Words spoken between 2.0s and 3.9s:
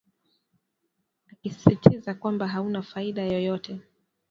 kwamba hauna faida yoyote